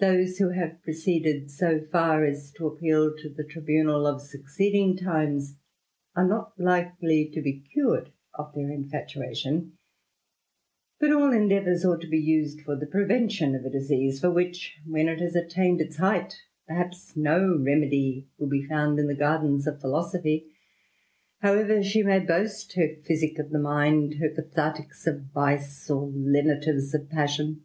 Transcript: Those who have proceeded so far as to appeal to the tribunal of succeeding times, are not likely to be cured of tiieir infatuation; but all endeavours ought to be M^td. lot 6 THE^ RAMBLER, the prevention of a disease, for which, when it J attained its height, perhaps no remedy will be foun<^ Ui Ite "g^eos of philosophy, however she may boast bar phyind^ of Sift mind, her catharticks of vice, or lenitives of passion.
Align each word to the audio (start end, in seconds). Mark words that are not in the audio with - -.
Those 0.00 0.38
who 0.38 0.48
have 0.50 0.82
proceeded 0.82 1.48
so 1.48 1.80
far 1.80 2.24
as 2.24 2.50
to 2.54 2.66
appeal 2.66 3.16
to 3.16 3.28
the 3.28 3.44
tribunal 3.44 4.04
of 4.04 4.20
succeeding 4.20 4.96
times, 4.96 5.54
are 6.16 6.26
not 6.26 6.58
likely 6.58 7.26
to 7.32 7.40
be 7.40 7.60
cured 7.60 8.10
of 8.34 8.52
tiieir 8.52 8.74
infatuation; 8.74 9.78
but 10.98 11.12
all 11.12 11.32
endeavours 11.32 11.84
ought 11.84 12.00
to 12.00 12.08
be 12.08 12.20
M^td. 12.20 12.26
lot 12.26 12.48
6 12.50 12.54
THE^ 12.54 12.58
RAMBLER, 12.68 12.80
the 12.84 12.90
prevention 12.90 13.54
of 13.54 13.64
a 13.64 13.70
disease, 13.70 14.18
for 14.20 14.28
which, 14.32 14.76
when 14.88 15.06
it 15.08 15.20
J 15.20 15.38
attained 15.38 15.80
its 15.80 15.98
height, 15.98 16.34
perhaps 16.66 17.14
no 17.14 17.56
remedy 17.56 18.26
will 18.38 18.48
be 18.48 18.66
foun<^ 18.66 18.98
Ui 19.04 19.08
Ite 19.12 19.20
"g^eos 19.40 19.68
of 19.68 19.80
philosophy, 19.80 20.52
however 21.42 21.80
she 21.80 22.02
may 22.02 22.18
boast 22.18 22.74
bar 22.74 22.86
phyind^ 22.86 23.32
of 23.38 23.38
Sift 23.38 23.52
mind, 23.52 24.14
her 24.14 24.30
catharticks 24.30 25.06
of 25.06 25.26
vice, 25.26 25.88
or 25.88 26.08
lenitives 26.10 26.92
of 26.92 27.08
passion. 27.08 27.62